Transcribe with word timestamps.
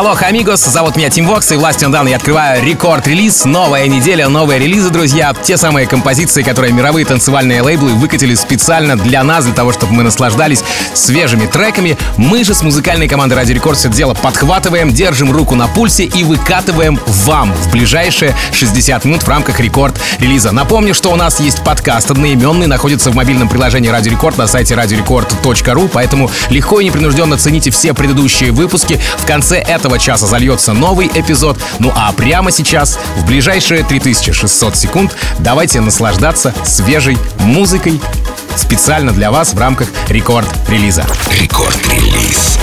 Алло, 0.00 0.16
амигос, 0.18 0.64
зовут 0.64 0.96
меня 0.96 1.10
Тим 1.10 1.26
Вокс 1.26 1.52
и 1.52 1.56
Властен 1.56 1.92
Дан. 1.92 2.06
Я 2.06 2.16
открываю 2.16 2.64
рекорд-релиз. 2.64 3.44
Новая 3.44 3.86
неделя, 3.86 4.30
новые 4.30 4.58
релизы, 4.58 4.88
друзья. 4.88 5.34
Те 5.42 5.58
самые 5.58 5.86
композиции, 5.86 6.42
которые 6.42 6.72
мировые 6.72 7.04
танцевальные 7.04 7.60
лейблы 7.60 7.92
выкатили 7.92 8.34
специально 8.34 8.96
для 8.96 9.22
нас, 9.22 9.44
для 9.44 9.52
того, 9.52 9.74
чтобы 9.74 9.92
мы 9.92 10.02
наслаждались 10.02 10.64
свежими 10.94 11.44
треками. 11.44 11.98
Мы 12.16 12.44
же 12.44 12.54
с 12.54 12.62
музыкальной 12.62 13.08
командой 13.08 13.34
Ради 13.34 13.52
Рекорд 13.52 13.76
все 13.76 13.90
дело 13.90 14.14
подхватываем, 14.14 14.90
держим 14.90 15.32
руку 15.32 15.54
на 15.54 15.68
пульсе 15.68 16.04
и 16.04 16.24
выкатываем 16.24 16.98
вам 17.06 17.52
в 17.52 17.70
ближайшие 17.70 18.34
60 18.52 19.04
минут 19.04 19.24
в 19.24 19.28
рамках 19.28 19.60
рекорд-релиза. 19.60 20.50
Напомню, 20.52 20.94
что 20.94 21.12
у 21.12 21.16
нас 21.16 21.40
есть 21.40 21.62
подкаст 21.62 22.10
одноименный, 22.10 22.68
находится 22.68 23.10
в 23.10 23.14
мобильном 23.14 23.50
приложении 23.50 23.90
Радио 23.90 24.12
Рекорд 24.12 24.38
на 24.38 24.46
сайте 24.46 24.72
radiorecord.ru, 24.76 25.90
поэтому 25.92 26.30
легко 26.48 26.80
и 26.80 26.86
непринужденно 26.86 27.36
цените 27.36 27.70
все 27.70 27.92
предыдущие 27.92 28.50
выпуски. 28.50 28.98
В 29.18 29.26
конце 29.26 29.58
этого 29.58 29.89
этого 29.90 29.98
часа 29.98 30.26
зальется 30.26 30.72
новый 30.72 31.10
эпизод. 31.12 31.58
Ну 31.80 31.92
а 31.96 32.12
прямо 32.12 32.52
сейчас, 32.52 32.96
в 33.16 33.26
ближайшие 33.26 33.82
3600 33.82 34.76
секунд, 34.76 35.16
давайте 35.40 35.80
наслаждаться 35.80 36.54
свежей 36.64 37.18
музыкой 37.40 38.00
специально 38.54 39.10
для 39.10 39.32
вас 39.32 39.52
в 39.52 39.58
рамках 39.58 39.88
рекорд-релиза. 40.08 41.04
Рекорд-релиз. 41.40 42.58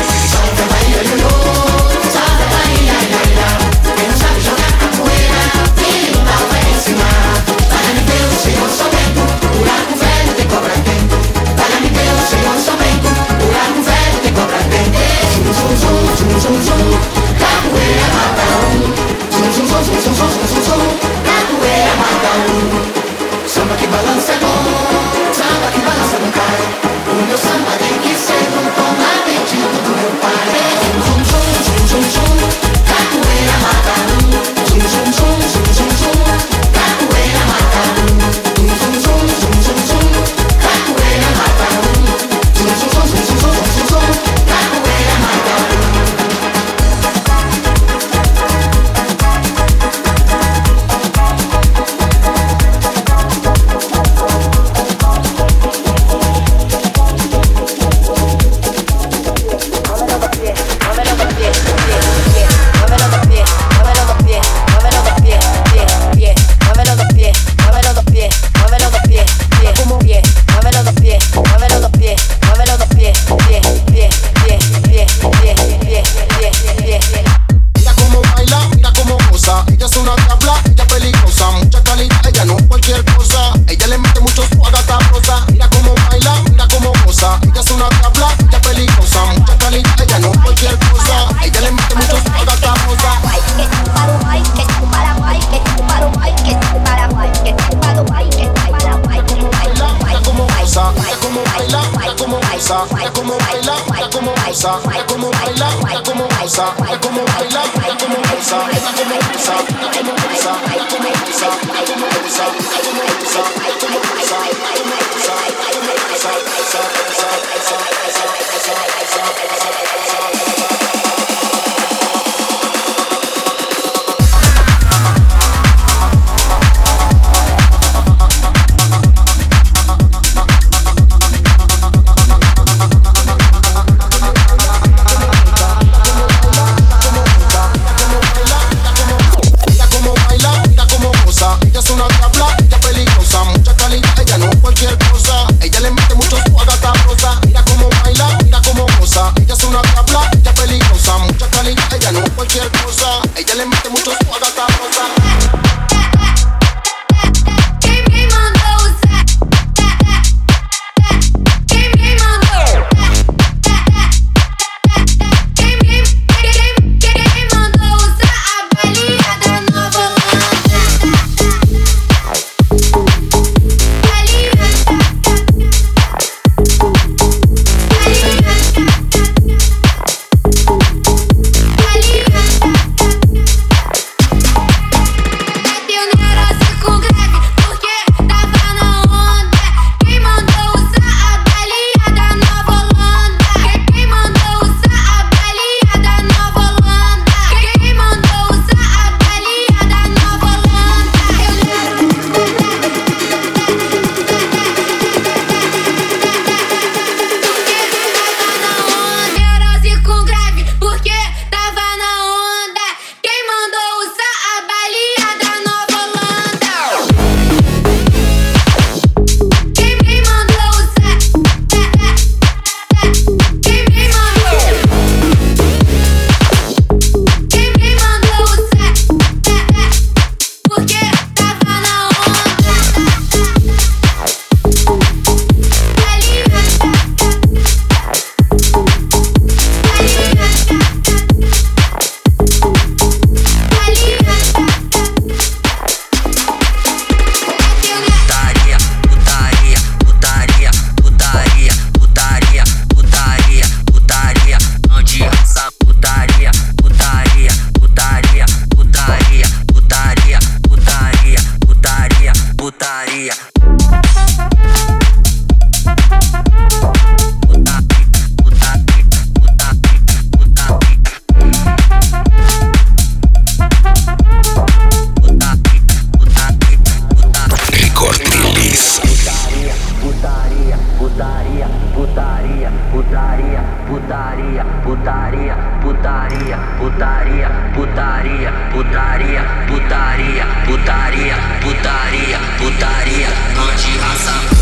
putaria, 283.56 283.64
putaria, 283.88 284.66
putaria, 284.84 285.56
putaria, 285.82 286.58
putaria, 286.80 287.50
putaria, 287.74 288.52
putaria, 288.72 289.44
putaria, 289.68 290.46
putaria, 290.66 291.36
putaria, 291.62 292.40
putaria, 292.58 293.28
anti-raça 293.72 294.58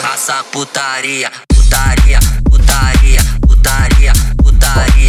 raça 0.00 0.44
putaria, 0.50 1.30
putaria. 1.48 2.25
Мои 4.76 5.05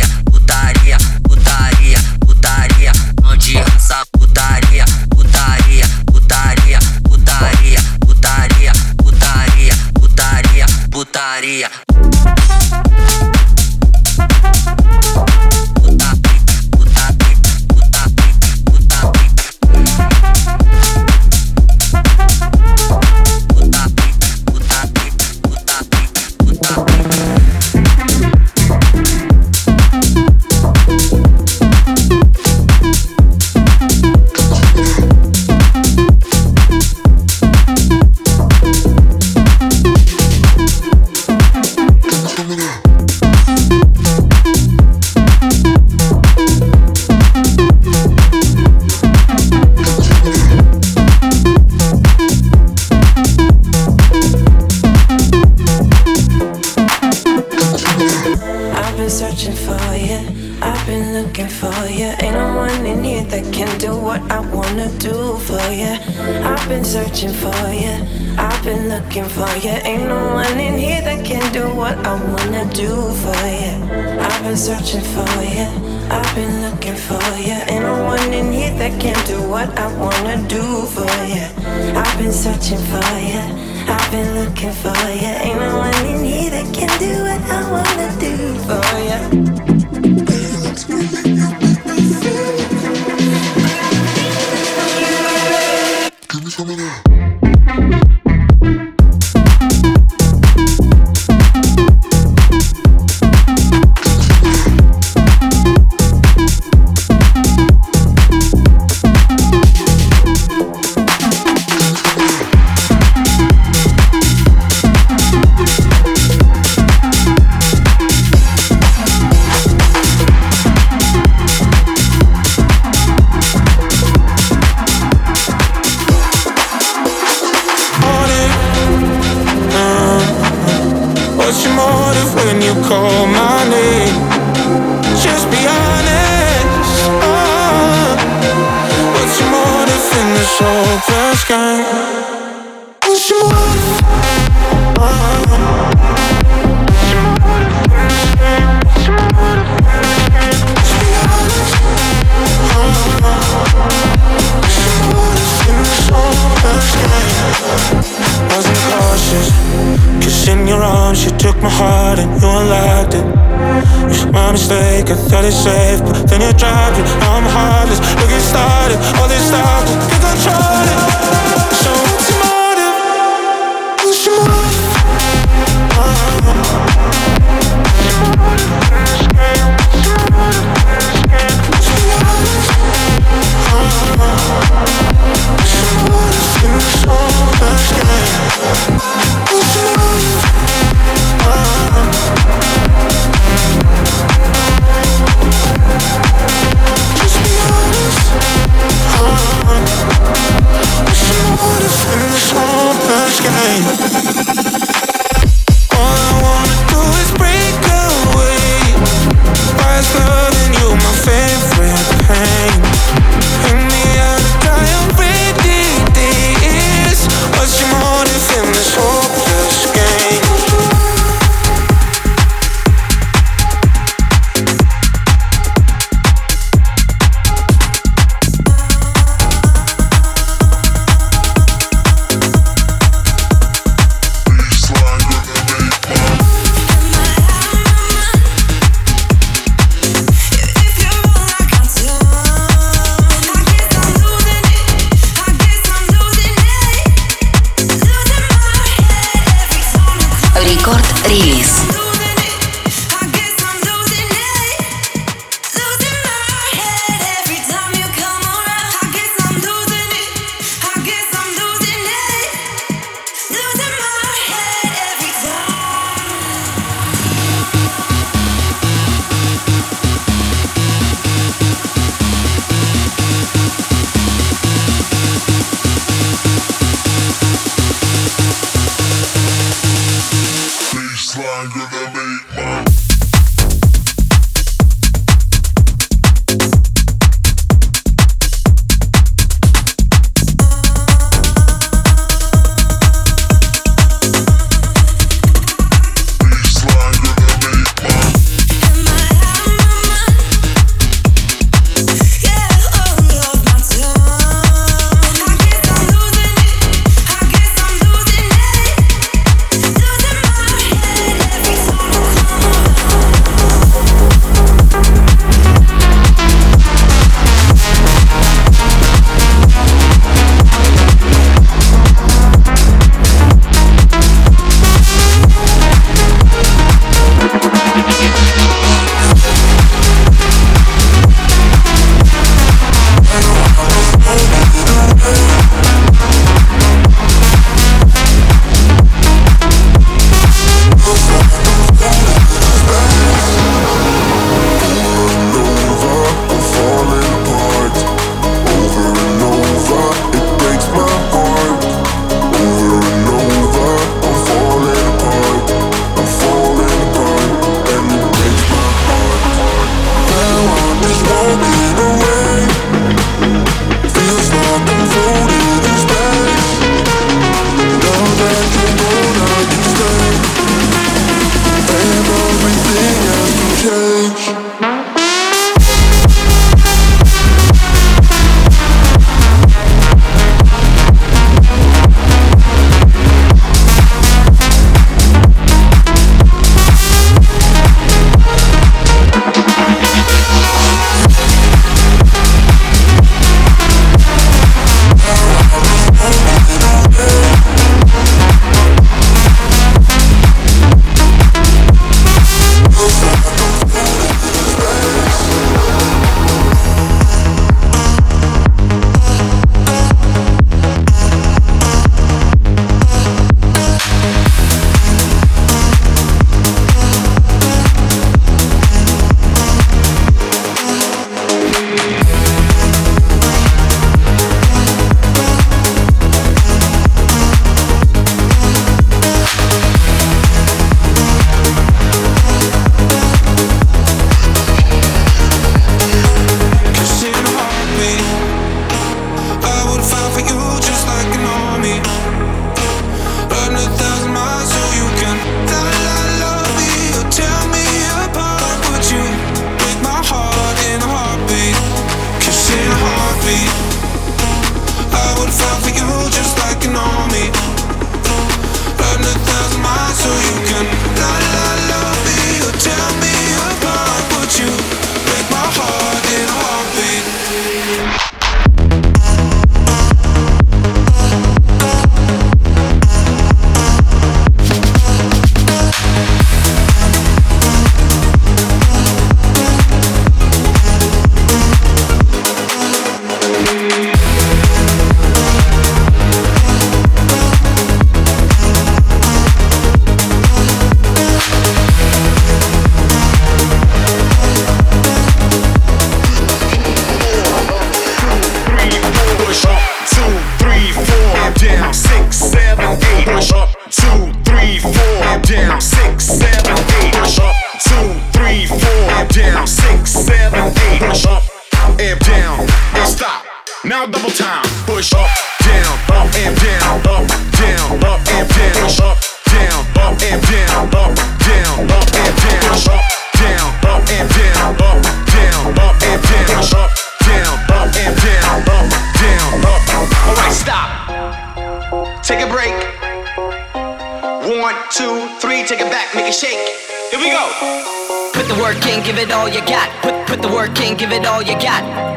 searching 74.68 75.08
for 75.16 75.44
you. 75.44 75.66
I've 76.12 76.36
been 76.36 76.62
looking 76.62 76.98
for 77.08 77.24
you. 77.40 77.58
And 77.72 77.86
no 77.86 78.04
one 78.04 78.34
in 78.34 78.52
here 78.52 78.74
that 78.82 79.00
can 79.00 79.16
do 79.26 79.40
what 79.50 79.70
I 79.80 79.88
wanna 79.96 80.46
do 80.50 80.62
for 80.94 81.08
you. 81.34 81.48
I've 81.96 82.18
been 82.20 82.34
searching 82.34 82.84
for 82.92 83.10
you. 83.32 83.44
I've 83.88 84.12
been 84.12 84.30
looking 84.36 84.74
for 84.74 85.00
you. 85.22 85.34
Ain't 85.46 85.58
no 85.58 85.78
one 85.78 86.06
in 86.06 86.22
here 86.22 86.52
that 86.52 86.68
can 86.74 86.92
do 87.00 87.14
it. 87.34 87.37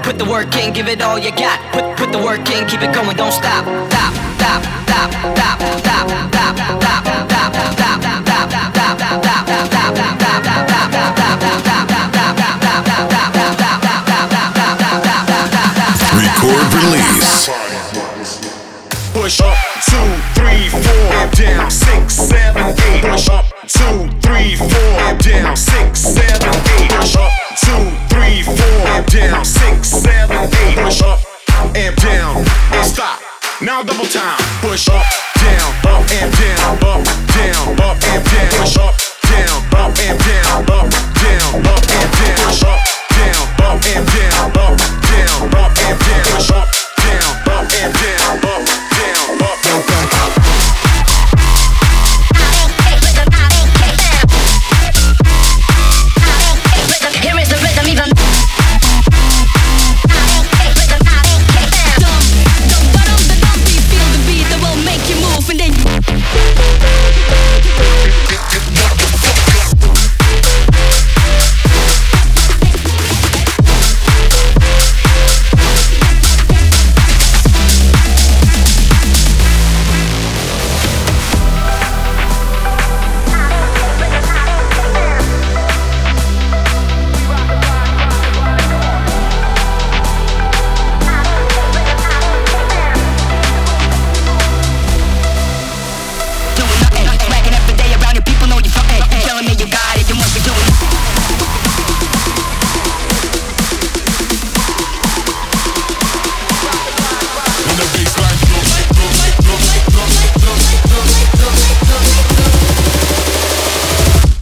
Put 0.02 0.18
the 0.18 0.25
work 0.25 0.54
in, 0.56 0.72
give 0.72 0.88
it 0.88 1.00
all 1.02 1.18
you 1.18 1.30
got. 1.32 1.58
Put 1.72 1.96
put 1.96 2.12
the 2.12 2.18
work 2.18 2.49
in, 2.50 2.66
keep 2.68 2.82
it 2.82 2.92
going, 2.94 3.16
don't 3.16 3.32
stop. 3.32 3.64
Stop, 3.64 4.14
stop, 4.37 4.62
stop, 4.84 5.10
stop, 5.20 5.58
stop, 5.80 6.08
stop, 6.08 6.08
stop, 6.30 6.76
stop, 6.80 7.10
stop, 7.30 7.52
stop, 7.52 8.02
stop, 8.10 8.42
stop, 8.42 8.52
stop. 8.52 9.10
Record 16.16 16.66
release. 16.75 17.49
Push 19.12 19.40
up, 19.40 19.56
two, 19.88 20.08
three, 20.34 20.68
four, 20.68 21.26
down, 21.32 21.70
six, 21.70 22.14
seven, 22.14 22.75
eight. 22.88 23.02
Push 23.02 23.28
up, 23.28 23.44
two, 23.66 24.08
three, 24.20 24.56
four, 24.56 25.14
down, 25.18 25.56
six, 25.56 26.00
seven 26.00 26.29
down, 29.11 29.45
six, 29.45 29.88
seven, 29.88 30.37
eight, 30.37 30.76
push 30.79 31.02
up, 31.02 31.19
and 31.75 31.97
down, 31.97 32.37
and 32.73 32.87
stop. 32.87 33.21
Now 33.61 33.83
double 33.83 34.07
time, 34.07 34.38
push 34.61 34.88
up, 34.88 35.05
down, 35.35 35.71
up 35.87 36.11
and 36.11 36.33
down, 36.33 36.79
up, 36.85 37.05
down, 37.35 37.81
up 37.81 37.97
and 38.02 38.25
down, 38.25 38.50
push 38.61 38.76
up, 38.79 38.95
down, 39.23 39.62
up 39.75 39.99
and 39.99 40.19
down. 40.19 40.39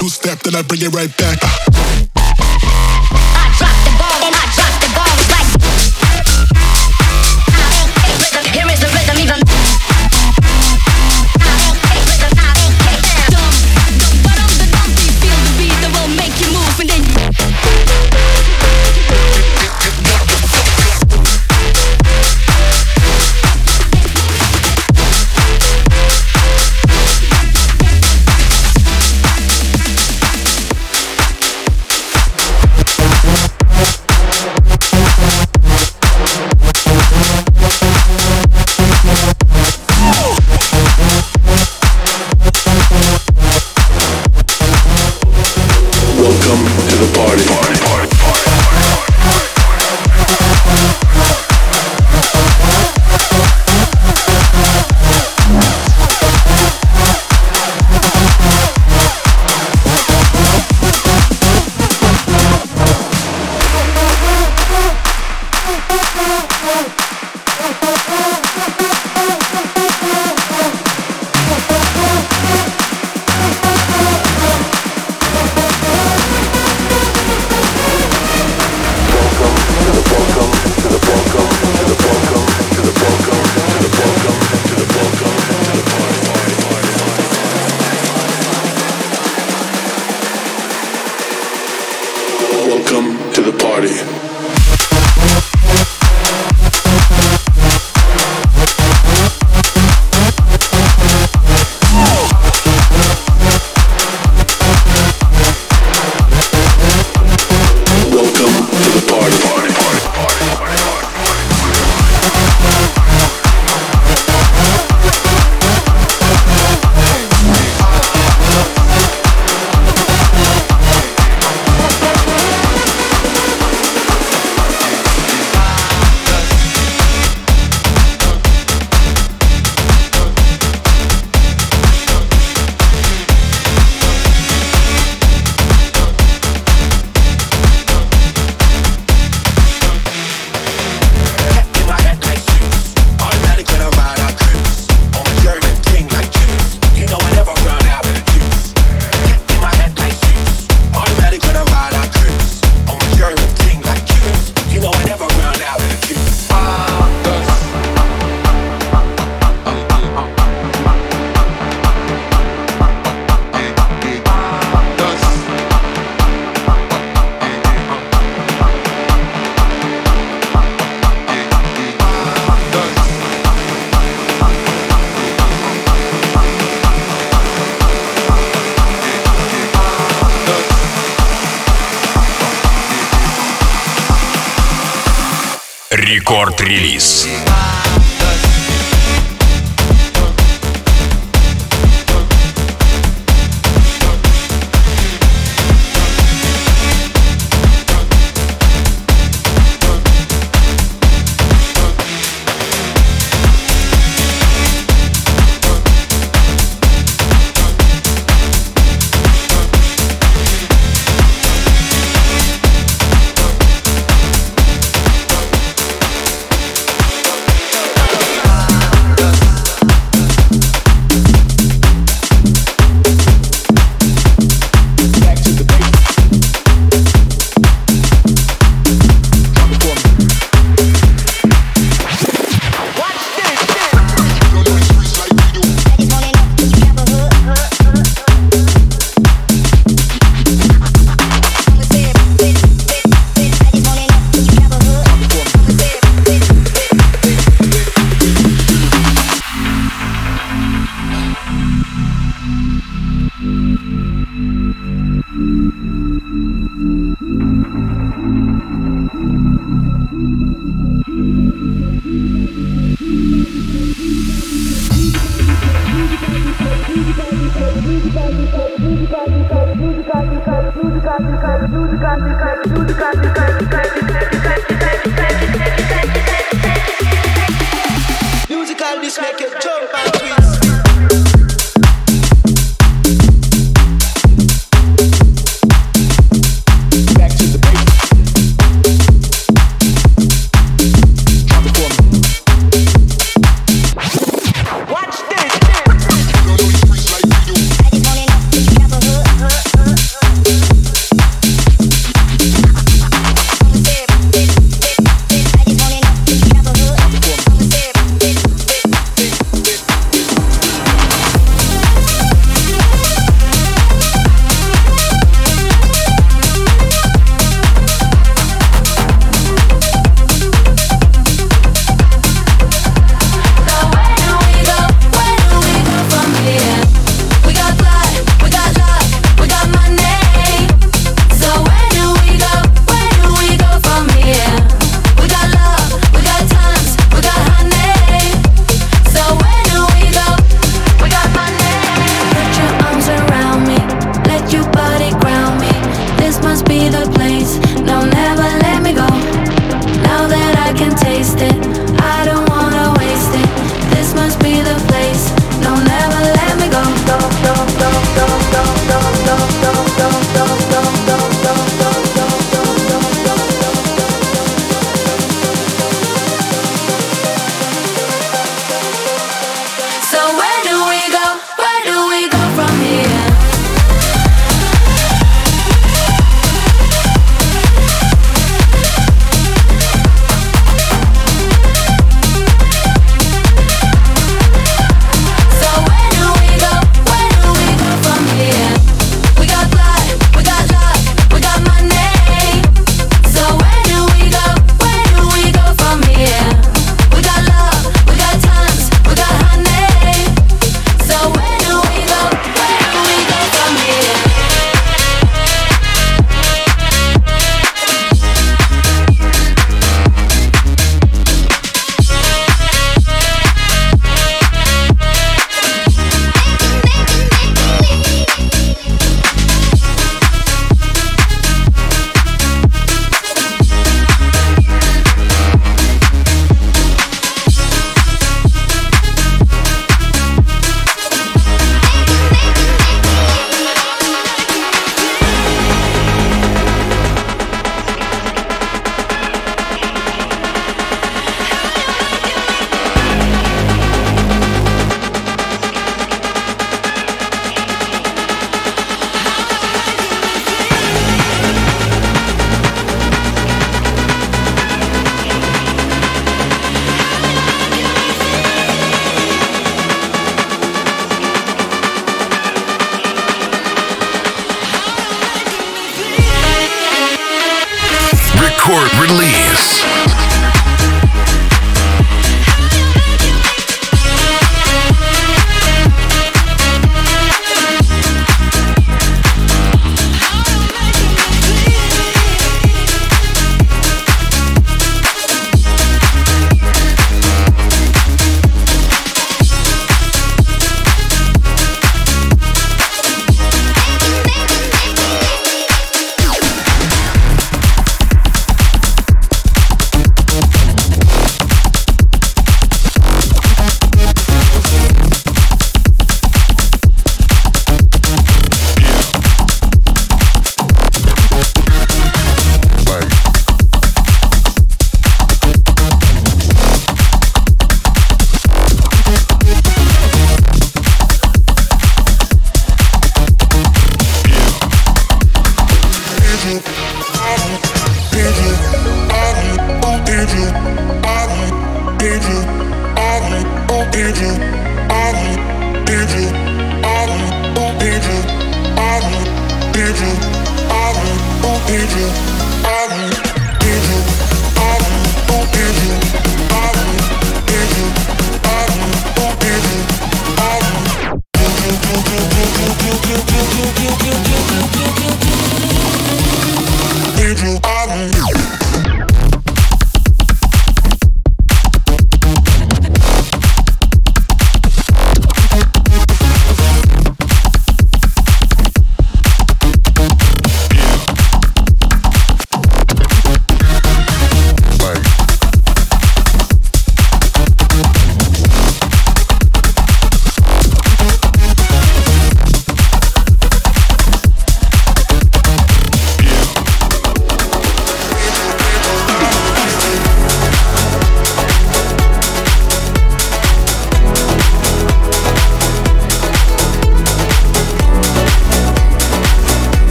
two 0.00 0.08
step, 0.08 0.38
then 0.40 0.54
I 0.54 0.62
bring 0.62 0.80
it 0.80 0.94
right 0.94 1.14
back. 1.18 1.79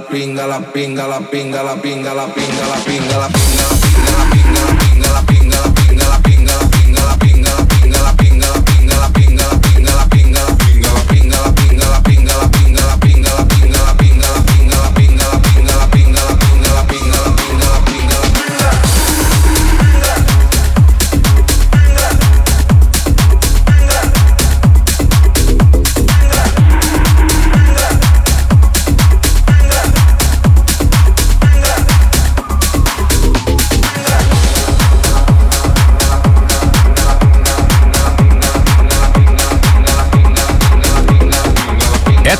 Pinga, 0.00 0.46
la 0.46 0.60
pinga, 0.60 1.06
la 1.06 1.20
pinga, 1.20 1.62
la 1.62 1.74
pinga, 1.76 2.14
la 2.14 2.26
pinga, 2.26 2.66
la 2.68 2.76
pinga, 2.84 3.18
la 3.18 3.28
pinga, 3.28 3.79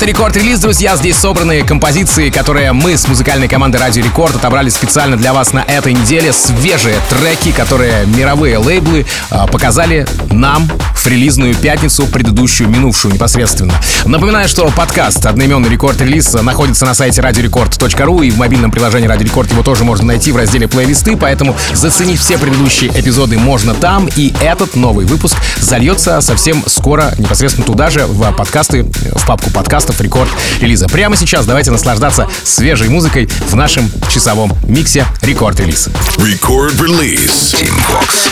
Это 0.01 0.09
Record 0.09 0.30
Release, 0.30 0.59
друзья. 0.59 0.95
Здесь 0.95 1.15
собраны 1.15 1.61
композиции, 1.61 2.31
которые 2.31 2.71
мы 2.73 2.97
с 2.97 3.07
музыкальной 3.07 3.47
командой 3.47 3.77
Радио 3.77 4.03
Рекорд 4.03 4.35
отобрали 4.35 4.69
специально 4.69 5.15
для 5.15 5.31
вас 5.31 5.53
на 5.53 5.59
этой 5.59 5.93
неделе. 5.93 6.33
Свежие 6.33 6.95
треки, 7.07 7.51
которые 7.51 8.07
мировые 8.07 8.57
лейблы 8.57 9.05
а, 9.29 9.45
показали 9.45 10.07
нам 10.31 10.67
в 11.03 11.07
релизную 11.07 11.55
пятницу, 11.55 12.05
предыдущую, 12.05 12.69
минувшую 12.69 13.13
непосредственно. 13.13 13.73
Напоминаю, 14.05 14.47
что 14.47 14.67
подкаст 14.67 15.25
одноименный 15.25 15.69
«Record 15.69 15.99
Release» 15.99 16.33
находится 16.33 16.85
на 16.85 16.93
сайте 16.93 17.21
radiorecord.ru 17.21 18.25
и 18.25 18.31
в 18.31 18.37
мобильном 18.37 18.71
приложении 18.71 19.07
Радио 19.07 19.25
Рекорд 19.25 19.51
его 19.51 19.63
тоже 19.63 19.83
можно 19.83 20.05
найти 20.05 20.31
в 20.31 20.37
разделе 20.37 20.67
плейлисты, 20.67 21.17
поэтому 21.17 21.55
заценить 21.73 22.19
все 22.19 22.37
предыдущие 22.37 22.91
эпизоды 22.91 23.37
можно 23.37 23.73
там, 23.73 24.09
и 24.15 24.33
этот 24.41 24.75
новый 24.75 25.05
выпуск 25.05 25.35
зальется 25.59 26.21
совсем 26.21 26.63
скоро 26.67 27.13
непосредственно 27.17 27.65
туда 27.65 27.89
же, 27.89 28.05
в 28.05 28.31
подкасты, 28.33 28.83
в 28.83 29.25
папку 29.25 29.49
подкастов 29.49 29.99
рекорд 30.01 30.29
релиза. 30.59 30.87
Прямо 30.87 31.15
сейчас 31.15 31.45
давайте 31.45 31.71
наслаждаться 31.71 32.27
свежей 32.43 32.89
музыкой 32.89 33.27
в 33.49 33.55
нашем 33.55 33.91
часовом 34.09 34.53
миксе 34.63 35.05
рекорд 35.21 35.59
релиз. 35.59 35.89
Record 36.17 36.77
release. 36.79 37.55
Team 37.55 37.73
Vox. 37.89 38.31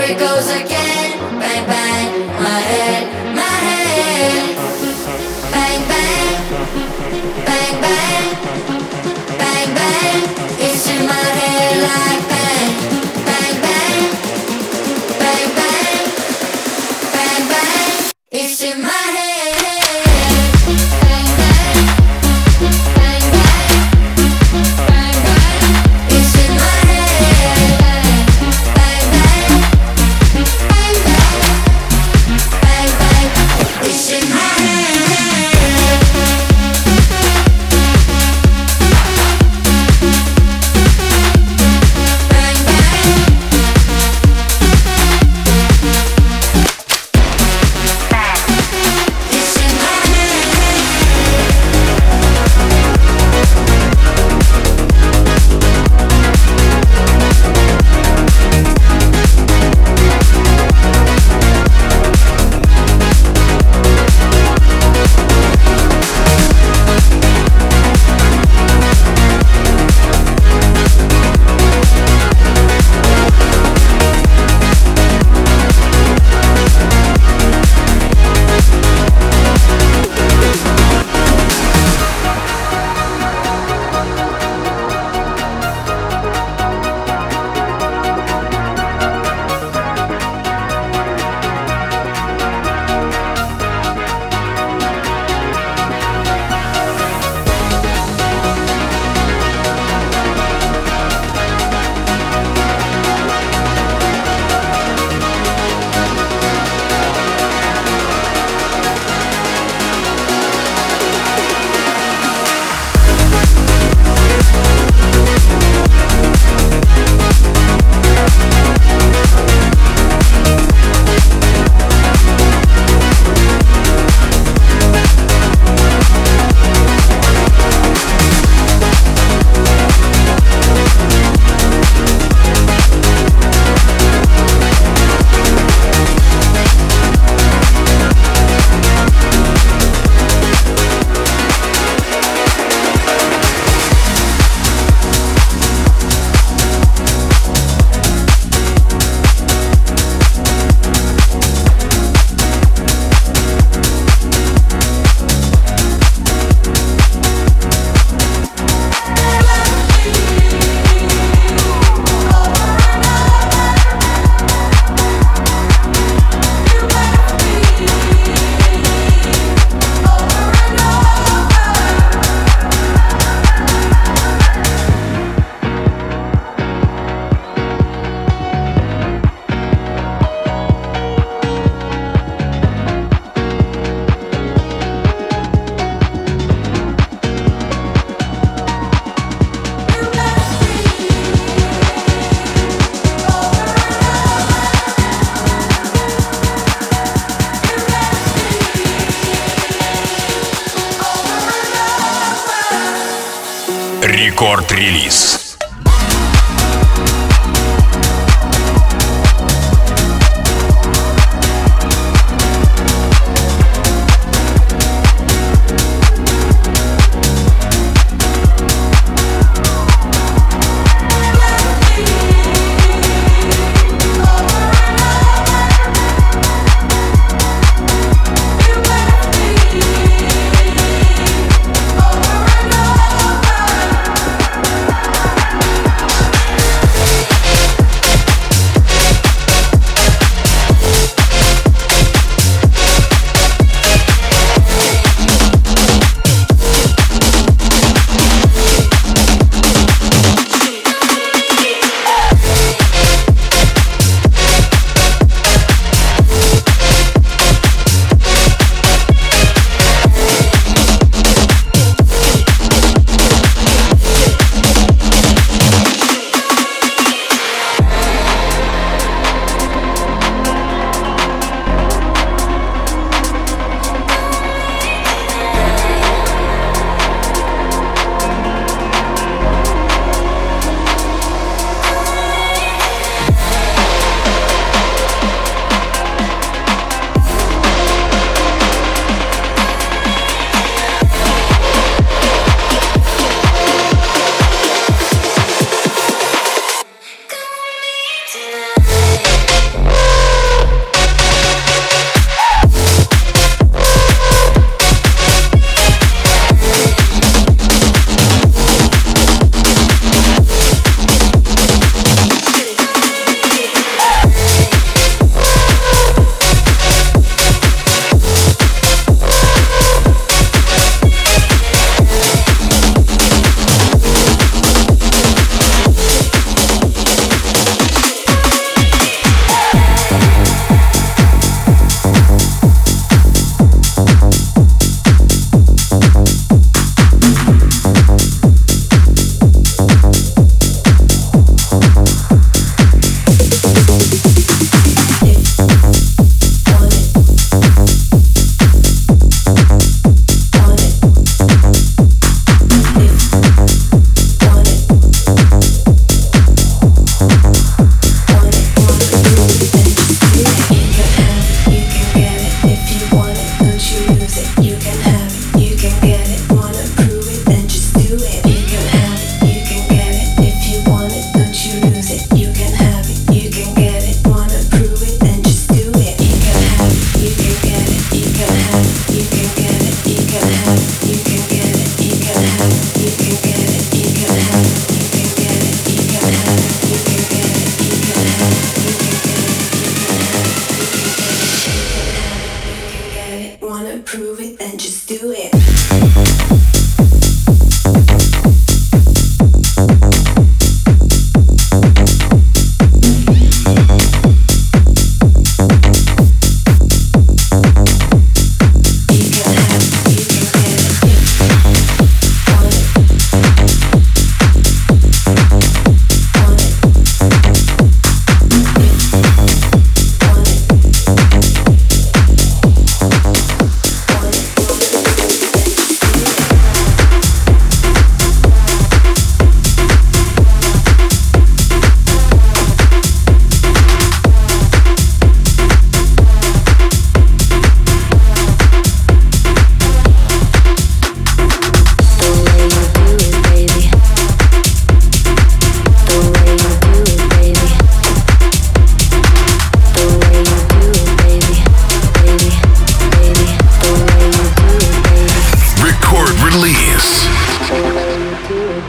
it 0.00 0.18
goes 0.18 0.48
again. 0.48 1.18
Bang, 1.40 1.66
bang, 1.66 2.26
my 2.42 2.60
head, 2.60 3.34
my 3.34 3.57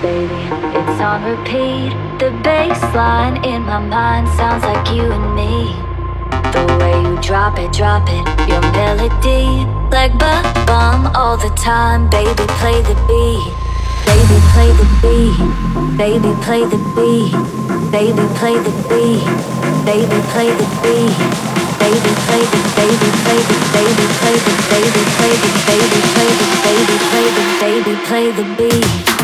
baby. 0.02 0.44
It's 0.80 1.02
on 1.02 1.24
repeat. 1.24 1.92
The 2.20 2.32
bass 2.44 2.82
line 2.96 3.44
in 3.44 3.64
my 3.64 3.80
mind 3.80 4.28
sounds 4.40 4.64
like 4.64 4.88
you 4.92 5.04
and 5.04 5.36
me. 5.36 5.76
The 6.56 6.64
way 6.80 6.96
you 7.04 7.16
drop 7.22 7.60
it, 7.60 7.72
drop 7.72 8.08
it, 8.08 8.26
your 8.48 8.62
melody. 8.74 9.66
Like 9.92 10.14
ba 10.18 10.44
bum 10.68 11.12
all 11.16 11.38
the 11.38 11.52
time, 11.56 12.10
baby, 12.10 12.46
play 12.60 12.80
the 12.82 12.96
beat. 13.08 13.52
Baby, 14.08 14.38
play 14.54 14.72
the 14.80 14.88
beat. 15.04 15.38
Baby, 15.98 16.32
play 16.46 16.64
the 16.64 16.80
beat. 16.96 17.34
Baby, 17.92 18.24
play 18.40 18.56
the 18.56 18.74
beat. 18.88 19.24
Baby, 19.86 20.18
play 20.32 20.50
the 20.60 20.68
beat. 20.82 21.18
Baby, 21.80 22.12
play 22.28 22.44
the 22.44 22.62
baby, 22.76 23.10
play 23.24 23.40
the 23.50 23.58
baby, 23.74 24.06
play 24.20 24.38
the 24.46 24.54
baby, 24.70 25.04
play 25.16 25.34
the 25.44 25.52
baby, 25.68 26.02
play 26.14 26.32
the 26.40 26.50
baby, 26.64 26.98
play 27.10 27.28
the 27.38 27.46
baby, 27.62 27.94
play 28.06 28.32
the 28.32 28.46
beat. 28.58 29.19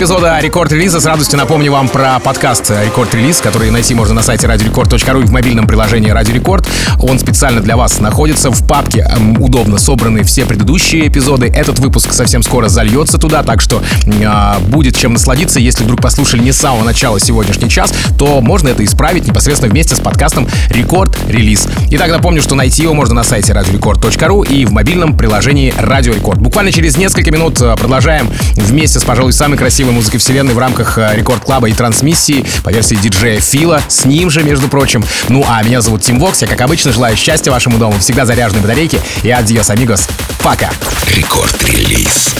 Эпизода 0.00 0.40
Рекорд 0.40 0.72
Релиза 0.72 0.98
с 0.98 1.04
радостью 1.04 1.38
напомню 1.38 1.70
вам 1.70 1.86
про 1.86 2.18
подкаст 2.20 2.70
Record 2.70 3.14
Release, 3.14 3.42
который 3.42 3.70
найти 3.70 3.92
можно 3.94 4.14
на 4.14 4.22
сайте 4.22 4.46
radiorecord.ru 4.46 5.24
и 5.24 5.26
в 5.26 5.30
мобильном 5.30 5.66
приложении 5.66 6.08
Радио 6.08 6.32
Рекорд. 6.32 6.66
Он 7.00 7.18
специально 7.18 7.60
для 7.60 7.76
вас 7.76 8.00
находится 8.00 8.50
в 8.50 8.66
папке. 8.66 9.06
Удобно 9.38 9.76
собраны 9.76 10.24
все 10.24 10.46
предыдущие 10.46 11.06
эпизоды. 11.08 11.48
Этот 11.48 11.80
выпуск 11.80 12.14
совсем 12.14 12.42
скоро 12.42 12.68
зальется 12.68 13.18
туда, 13.18 13.42
так 13.42 13.60
что 13.60 13.82
э, 14.06 14.58
будет 14.68 14.96
чем 14.96 15.12
насладиться. 15.12 15.60
Если 15.60 15.84
вдруг 15.84 16.00
послушали 16.00 16.40
не 16.40 16.52
с 16.52 16.56
самого 16.56 16.82
начала 16.82 17.20
сегодняшний 17.20 17.68
час, 17.68 17.92
то 18.18 18.40
можно 18.40 18.68
это 18.68 18.82
исправить 18.82 19.26
непосредственно 19.26 19.70
вместе 19.70 19.96
с 19.96 20.00
подкастом 20.00 20.48
Record 20.70 21.14
Release. 21.28 21.68
Итак, 21.90 22.08
напомню, 22.10 22.40
что 22.40 22.54
найти 22.54 22.84
его 22.84 22.94
можно 22.94 23.16
на 23.16 23.22
сайте 23.22 23.52
radiorecord.ru 23.52 24.48
и 24.48 24.64
в 24.64 24.72
мобильном 24.72 25.14
приложении 25.14 25.74
Радио 25.76 26.14
Рекорд. 26.14 26.38
Буквально 26.40 26.72
через 26.72 26.96
несколько 26.96 27.30
минут 27.30 27.60
э, 27.60 27.76
продолжаем 27.76 28.30
вместе 28.56 28.98
с, 28.98 29.04
пожалуй, 29.04 29.34
самой 29.34 29.58
красивой 29.58 29.89
музыкой 29.92 30.20
вселенной 30.20 30.54
в 30.54 30.58
рамках 30.58 30.98
э, 30.98 31.14
Рекорд 31.14 31.44
Клаба 31.44 31.68
и 31.68 31.72
трансмиссии 31.72 32.44
по 32.62 32.70
версии 32.70 32.94
диджея 32.94 33.40
Фила. 33.40 33.80
С 33.88 34.04
ним 34.04 34.30
же, 34.30 34.42
между 34.42 34.68
прочим. 34.68 35.04
Ну, 35.28 35.44
а 35.48 35.62
меня 35.62 35.80
зовут 35.80 36.02
Тим 36.02 36.18
Вокс. 36.18 36.42
Я, 36.42 36.48
как 36.48 36.60
обычно, 36.60 36.92
желаю 36.92 37.16
счастья 37.16 37.50
вашему 37.50 37.78
дому, 37.78 37.98
всегда 37.98 38.26
заряженной 38.26 38.62
батарейки. 38.62 39.00
И 39.22 39.30
adiós, 39.30 39.70
amigos. 39.70 40.08
Пока. 40.42 40.70
Record 41.14 41.65
Release. 41.65 42.34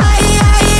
Ay, 0.00 0.24
ay, 0.40 0.79